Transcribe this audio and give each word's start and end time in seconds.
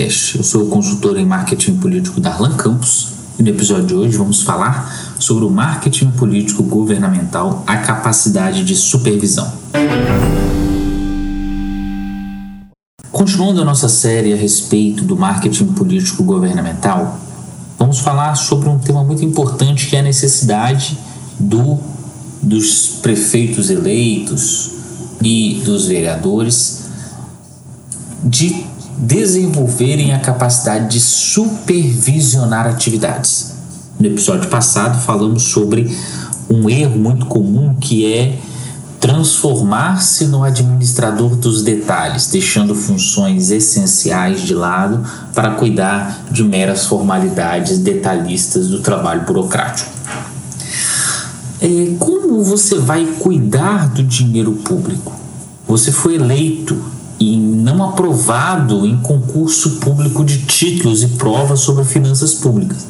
Cash. 0.00 0.36
Eu 0.36 0.42
sou 0.42 0.62
o 0.62 0.68
consultor 0.68 1.18
em 1.18 1.26
marketing 1.26 1.76
político 1.76 2.22
Darlan 2.22 2.56
Campos 2.56 3.08
e 3.38 3.42
no 3.42 3.50
episódio 3.50 3.86
de 3.86 3.94
hoje 3.94 4.16
vamos 4.16 4.40
falar 4.40 5.14
sobre 5.18 5.44
o 5.44 5.50
marketing 5.50 6.10
político 6.12 6.62
governamental, 6.62 7.62
a 7.66 7.76
capacidade 7.76 8.64
de 8.64 8.74
supervisão. 8.74 9.52
Continuando 13.12 13.60
a 13.60 13.64
nossa 13.64 13.90
série 13.90 14.32
a 14.32 14.36
respeito 14.36 15.04
do 15.04 15.18
marketing 15.18 15.66
político 15.66 16.22
governamental, 16.22 17.18
vamos 17.78 17.98
falar 17.98 18.34
sobre 18.36 18.70
um 18.70 18.78
tema 18.78 19.04
muito 19.04 19.22
importante 19.22 19.86
que 19.86 19.96
é 19.96 20.00
a 20.00 20.02
necessidade 20.02 20.96
do, 21.38 21.78
dos 22.40 23.00
prefeitos 23.02 23.68
eleitos 23.68 24.70
e 25.22 25.60
dos 25.62 25.86
vereadores 25.88 26.84
de 28.24 28.70
desenvolverem 28.98 30.12
a 30.12 30.18
capacidade 30.18 30.88
de 30.88 31.00
supervisionar 31.00 32.66
atividades. 32.66 33.52
No 33.98 34.06
episódio 34.06 34.48
passado 34.48 35.00
falamos 35.00 35.44
sobre 35.44 35.94
um 36.48 36.68
erro 36.68 36.98
muito 36.98 37.26
comum 37.26 37.74
que 37.74 38.12
é 38.12 38.38
transformar-se 39.00 40.26
no 40.26 40.44
administrador 40.44 41.34
dos 41.34 41.62
detalhes, 41.62 42.26
deixando 42.26 42.74
funções 42.74 43.50
essenciais 43.50 44.42
de 44.42 44.54
lado 44.54 45.02
para 45.34 45.52
cuidar 45.52 46.24
de 46.30 46.44
meras 46.44 46.84
formalidades 46.84 47.78
detalhistas 47.78 48.68
do 48.68 48.80
trabalho 48.80 49.22
burocrático. 49.22 49.90
É, 51.62 51.94
como 51.98 52.42
você 52.42 52.78
vai 52.78 53.06
cuidar 53.18 53.88
do 53.88 54.02
dinheiro 54.02 54.52
público? 54.52 55.12
Você 55.66 55.92
foi 55.92 56.16
eleito 56.16 56.78
não 57.72 57.84
aprovado 57.84 58.86
em 58.86 58.96
concurso 58.96 59.76
público 59.76 60.24
de 60.24 60.38
títulos 60.42 61.02
e 61.02 61.08
provas 61.08 61.60
sobre 61.60 61.84
finanças 61.84 62.34
públicas. 62.34 62.86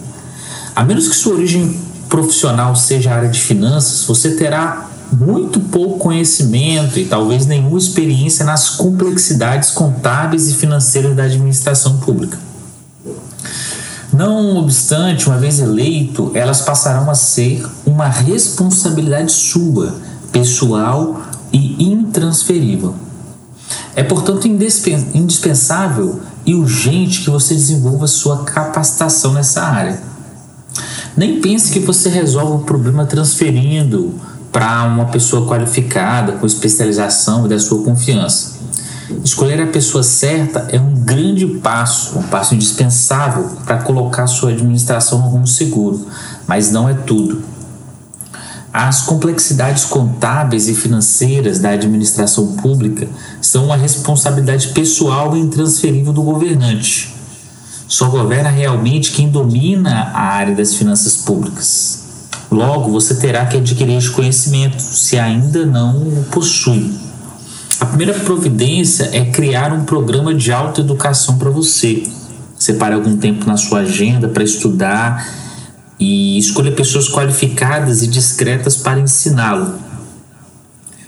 A 0.75 0.85
menos 0.85 1.09
que 1.09 1.15
sua 1.15 1.35
origem 1.35 1.79
profissional 2.09 2.75
seja 2.75 3.11
a 3.11 3.17
área 3.17 3.29
de 3.29 3.41
finanças, 3.41 4.05
você 4.05 4.31
terá 4.37 4.89
muito 5.13 5.61
pouco 5.61 5.99
conhecimento 5.99 6.99
e 6.99 7.05
talvez 7.05 7.47
nenhuma 7.47 7.79
experiência 7.79 8.45
nas 8.45 8.71
complexidades 8.71 9.71
contábeis 9.71 10.49
e 10.49 10.55
financeiras 10.55 11.17
da 11.17 11.25
administração 11.25 11.99
pública. 11.99 12.39
Não 14.13 14.57
obstante, 14.57 15.29
uma 15.29 15.39
vez 15.39 15.61
eleito, 15.61 16.33
elas 16.35 16.61
passarão 16.61 17.11
a 17.11 17.15
ser 17.15 17.65
uma 17.87 18.09
responsabilidade 18.09 19.33
sua, 19.33 19.95
pessoal 20.33 21.23
e 21.53 21.85
intransferível. 21.85 22.95
É, 23.95 24.03
portanto, 24.03 24.47
indispensável 24.47 26.21
e 26.47 26.55
urgente 26.55 27.23
que 27.23 27.31
você 27.31 27.55
desenvolva 27.55 28.07
sua 28.07 28.45
capacitação 28.45 29.33
nessa 29.33 29.63
área. 29.63 30.01
Nem 31.17 31.41
pense 31.41 31.73
que 31.73 31.81
você 31.81 32.09
resolve 32.09 32.63
o 32.63 32.65
problema 32.65 33.05
transferindo 33.05 34.15
para 34.53 34.85
uma 34.85 35.07
pessoa 35.07 35.47
qualificada, 35.47 36.33
com 36.33 36.47
especialização 36.47 37.47
e 37.47 37.49
da 37.49 37.59
sua 37.59 37.83
confiança. 37.83 38.59
Escolher 39.25 39.61
a 39.61 39.67
pessoa 39.67 40.03
certa 40.03 40.69
é 40.71 40.79
um 40.79 40.95
grande 40.95 41.47
passo, 41.47 42.19
um 42.19 42.23
passo 42.23 42.55
indispensável 42.55 43.57
para 43.65 43.79
colocar 43.79 44.27
sua 44.27 44.51
administração 44.51 45.19
no 45.19 45.29
rumo 45.29 45.47
seguro, 45.47 46.07
mas 46.47 46.71
não 46.71 46.89
é 46.89 46.95
tudo. 46.95 47.43
As 48.73 49.03
complexidades 49.03 49.85
contábeis 49.85 50.69
e 50.69 50.75
financeiras 50.75 51.59
da 51.59 51.71
administração 51.71 52.55
pública 52.55 53.09
são 53.43 53.65
uma 53.65 53.77
responsabilidade 53.77 54.69
pessoal 54.69 55.37
e 55.37 55.41
intransferível 55.41 56.13
do 56.13 56.23
governante. 56.23 57.13
Só 57.89 58.09
governa 58.09 58.49
realmente 58.49 59.11
quem 59.11 59.29
domina 59.29 60.13
a 60.15 60.21
área 60.21 60.55
das 60.55 60.75
finanças 60.75 61.17
públicas. 61.17 62.05
Logo, 62.49 62.93
você 62.93 63.15
terá 63.17 63.45
que 63.47 63.57
adquirir 63.57 63.97
este 63.97 64.11
conhecimento, 64.11 64.81
se 64.81 65.19
ainda 65.19 65.67
não 65.67 65.97
o 65.97 66.25
possui. 66.31 66.93
A 67.81 67.87
primeira 67.87 68.15
providência 68.15 69.11
é 69.13 69.25
criar 69.25 69.73
um 69.73 69.85
programa 69.85 70.33
de 70.33 70.53
autoeducação 70.53 71.39
para 71.39 71.51
você. 71.51 72.05
Separe 72.57 72.95
algum 72.95 73.17
tempo 73.17 73.47
na 73.47 73.57
sua 73.57 73.81
agenda 73.81 74.29
para 74.29 74.45
estudar 74.45 75.27
e 76.01 76.39
escolha 76.39 76.73
pessoas 76.73 77.11
qualificadas 77.11 78.03
e 78.03 78.07
discretas 78.07 78.75
para 78.75 78.99
ensiná-lo. 78.99 79.79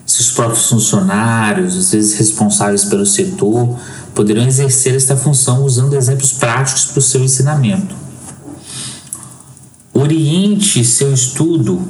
Seus 0.04 0.30
próprios 0.30 0.66
funcionários, 0.66 1.74
às 1.78 1.92
vezes 1.92 2.18
responsáveis 2.18 2.84
pelo 2.84 3.06
setor, 3.06 3.78
poderão 4.14 4.46
exercer 4.46 4.94
esta 4.94 5.16
função 5.16 5.64
usando 5.64 5.96
exemplos 5.96 6.32
práticos 6.32 6.84
para 6.84 6.98
o 6.98 7.02
seu 7.02 7.24
ensinamento. 7.24 7.94
Oriente 9.94 10.84
seu 10.84 11.14
estudo 11.14 11.88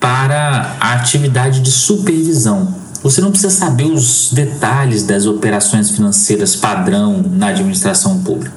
para 0.00 0.76
a 0.80 0.94
atividade 0.94 1.60
de 1.60 1.70
supervisão. 1.70 2.74
Você 3.02 3.20
não 3.20 3.30
precisa 3.30 3.54
saber 3.54 3.84
os 3.84 4.30
detalhes 4.32 5.02
das 5.02 5.26
operações 5.26 5.90
financeiras 5.90 6.56
padrão 6.56 7.22
na 7.22 7.48
administração 7.48 8.22
pública. 8.22 8.52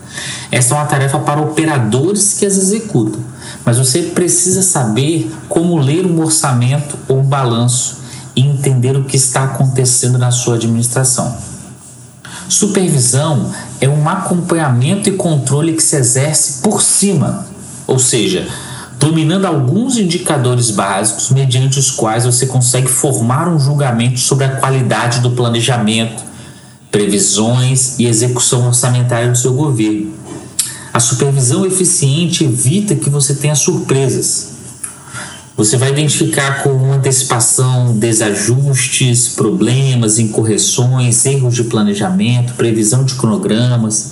Essa 0.50 0.74
é 0.74 0.78
uma 0.78 0.86
tarefa 0.86 1.20
para 1.20 1.42
operadores 1.42 2.36
que 2.36 2.46
as 2.46 2.58
executam 2.58 3.31
mas 3.66 3.78
você 3.78 4.02
precisa 4.04 4.62
saber 4.62 5.32
como 5.48 5.78
ler 5.78 6.06
um 6.06 6.20
orçamento 6.22 6.98
ou 7.08 7.20
um 7.20 7.24
balanço 7.24 7.98
e 8.36 8.42
entender 8.42 8.96
o 8.96 9.04
que 9.04 9.16
está 9.16 9.44
acontecendo 9.44 10.18
na 10.18 10.32
sua 10.32 10.56
administração. 10.56 11.36
Supervisão 12.48 13.52
é 13.80 13.88
um 13.88 14.08
acompanhamento 14.10 15.10
e 15.10 15.14
controle 15.14 15.74
que 15.74 15.84
se 15.84 15.96
exerce 15.96 16.62
por 16.62 16.82
cima, 16.82 17.46
ou 17.88 17.98
seja, 17.98 18.48
dominando 19.00 19.46
alguns 19.46 19.98
indicadores 19.98 20.70
básicos 20.70 21.32
mediante 21.32 21.80
os 21.80 21.90
quais 21.90 22.26
você 22.26 22.46
consegue 22.46 22.88
formar 22.88 23.48
um 23.48 23.60
julgamento 23.60 24.20
sobre 24.20 24.46
a 24.46 24.58
qualidade 24.58 25.22
do 25.22 25.32
planejamento, 25.32 26.24
previsões 26.92 27.98
e 27.98 28.06
execução 28.06 28.68
orçamentária 28.68 29.32
do 29.32 29.38
seu 29.38 29.54
governo. 29.54 30.21
A 30.94 31.00
supervisão 31.00 31.66
eficiente 31.66 32.44
evita 32.44 32.96
que 32.96 33.10
você 33.10 33.34
tenha 33.34 33.56
surpresas. 33.56 34.50
Você 35.56 35.78
vai 35.78 35.92
identificar 35.92 36.64
com 36.64 36.92
antecipação 36.92 37.98
desajustes, 37.98 39.30
problemas, 39.30 40.20
incorreções, 40.20 41.26
erros 41.26 41.56
de 41.56 41.64
planejamento, 41.66 42.54
previsão 42.54 43.06
de 43.06 43.16
cronogramas 43.16 44.12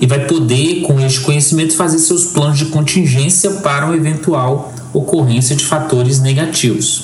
e 0.00 0.06
vai 0.06 0.26
poder, 0.26 0.82
com 0.82 1.00
este 1.00 1.20
conhecimento, 1.20 1.74
fazer 1.74 1.98
seus 1.98 2.26
planos 2.26 2.58
de 2.58 2.66
contingência 2.66 3.50
para 3.50 3.86
uma 3.86 3.96
eventual 3.96 4.72
ocorrência 4.92 5.56
de 5.56 5.64
fatores 5.64 6.20
negativos. 6.20 7.02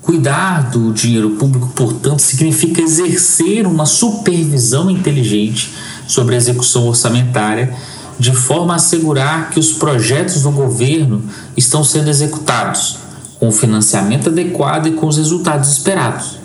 Cuidar 0.00 0.70
do 0.70 0.92
dinheiro 0.92 1.30
público, 1.30 1.68
portanto, 1.74 2.20
significa 2.20 2.80
exercer 2.80 3.66
uma 3.66 3.84
supervisão 3.84 4.90
inteligente 4.90 5.70
sobre 6.10 6.34
a 6.34 6.38
execução 6.38 6.86
orçamentária, 6.86 7.74
de 8.18 8.32
forma 8.32 8.74
a 8.74 8.76
assegurar 8.76 9.50
que 9.50 9.58
os 9.58 9.72
projetos 9.72 10.42
do 10.42 10.50
governo 10.50 11.22
estão 11.56 11.82
sendo 11.82 12.10
executados 12.10 12.98
com 13.38 13.48
o 13.48 13.52
financiamento 13.52 14.28
adequado 14.28 14.88
e 14.88 14.92
com 14.92 15.06
os 15.06 15.16
resultados 15.16 15.70
esperados. 15.70 16.38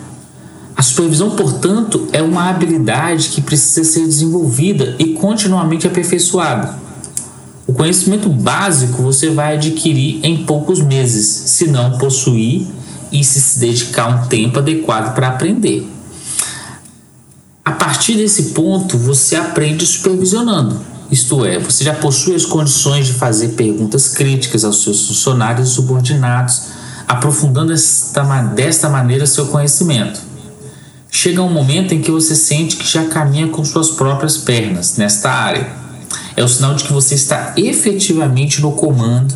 A 0.74 0.82
supervisão, 0.82 1.30
portanto, 1.30 2.06
é 2.12 2.22
uma 2.22 2.48
habilidade 2.48 3.28
que 3.28 3.40
precisa 3.40 3.84
ser 3.84 4.04
desenvolvida 4.04 4.94
e 4.98 5.14
continuamente 5.14 5.86
aperfeiçoada. 5.86 6.74
O 7.66 7.72
conhecimento 7.72 8.28
básico 8.28 9.02
você 9.02 9.30
vai 9.30 9.54
adquirir 9.54 10.20
em 10.22 10.44
poucos 10.44 10.80
meses, 10.80 11.26
se 11.26 11.66
não 11.66 11.98
possuir 11.98 12.66
e 13.10 13.24
se 13.24 13.58
dedicar 13.58 14.08
um 14.08 14.28
tempo 14.28 14.58
adequado 14.58 15.14
para 15.14 15.28
aprender. 15.28 15.95
A 17.66 17.72
partir 17.72 18.14
desse 18.14 18.50
ponto, 18.50 18.96
você 18.96 19.34
aprende 19.34 19.84
supervisionando. 19.84 20.80
Isto 21.10 21.44
é, 21.44 21.58
você 21.58 21.82
já 21.82 21.94
possui 21.94 22.36
as 22.36 22.46
condições 22.46 23.08
de 23.08 23.14
fazer 23.14 23.48
perguntas 23.50 24.06
críticas 24.06 24.64
aos 24.64 24.84
seus 24.84 25.08
funcionários 25.08 25.70
subordinados, 25.70 26.62
aprofundando 27.08 27.72
esta, 27.72 28.22
desta 28.54 28.88
maneira 28.88 29.26
seu 29.26 29.46
conhecimento. 29.46 30.20
Chega 31.10 31.42
um 31.42 31.52
momento 31.52 31.92
em 31.92 32.00
que 32.00 32.08
você 32.08 32.36
sente 32.36 32.76
que 32.76 32.86
já 32.86 33.06
caminha 33.06 33.48
com 33.48 33.64
suas 33.64 33.90
próprias 33.90 34.36
pernas 34.36 34.96
nesta 34.96 35.32
área. 35.32 35.68
É 36.36 36.44
o 36.44 36.48
sinal 36.48 36.76
de 36.76 36.84
que 36.84 36.92
você 36.92 37.16
está 37.16 37.52
efetivamente 37.56 38.60
no 38.60 38.70
comando, 38.70 39.34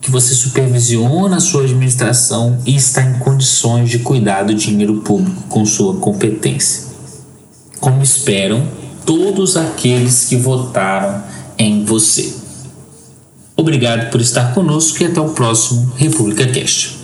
que 0.00 0.08
você 0.08 0.34
supervisiona 0.34 1.38
a 1.38 1.40
sua 1.40 1.64
administração 1.64 2.60
e 2.64 2.76
está 2.76 3.02
em 3.02 3.18
condições 3.18 3.90
de 3.90 3.98
cuidar 3.98 4.44
do 4.44 4.54
dinheiro 4.54 5.00
público 5.00 5.42
com 5.48 5.66
sua 5.66 5.96
competência 5.96 6.86
como 7.80 8.02
esperam 8.02 8.66
todos 9.04 9.56
aqueles 9.56 10.24
que 10.24 10.36
votaram 10.36 11.22
em 11.58 11.84
você. 11.84 12.34
Obrigado 13.56 14.10
por 14.10 14.20
estar 14.20 14.52
conosco 14.54 15.02
e 15.02 15.06
até 15.06 15.20
o 15.20 15.30
próximo 15.30 15.92
República 15.96 16.46
Cast. 16.46 16.98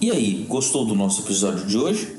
E 0.00 0.10
aí, 0.10 0.44
gostou 0.48 0.84
do 0.84 0.94
nosso 0.94 1.22
episódio 1.22 1.66
de 1.66 1.76
hoje? 1.76 2.16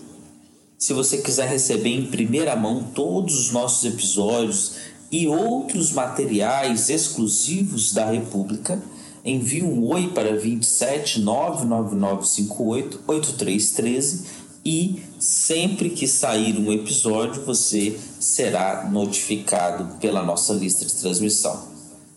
Se 0.78 0.92
você 0.92 1.18
quiser 1.20 1.48
receber 1.48 1.90
em 1.90 2.08
primeira 2.08 2.56
mão 2.56 2.84
todos 2.84 3.40
os 3.40 3.52
nossos 3.52 3.86
episódios 3.86 4.74
e 5.10 5.28
outros 5.28 5.94
materiais 5.94 6.90
exclusivos 6.90 7.94
da 7.94 8.12
República, 8.12 8.82
envie 9.24 9.64
um 9.64 9.88
oi 9.88 10.10
para 10.10 10.36
27 10.36 11.22
99958 11.22 13.00
8313 13.08 14.43
e 14.65 15.04
sempre 15.19 15.89
que 15.89 16.07
sair 16.07 16.57
um 16.57 16.71
episódio 16.71 17.44
você 17.44 18.00
será 18.19 18.89
notificado 18.89 20.00
pela 20.00 20.24
nossa 20.24 20.54
lista 20.54 20.86
de 20.86 20.94
transmissão. 20.95 21.68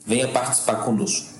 Venha 0.07 0.29
participar 0.29 0.85
conosco. 0.85 1.36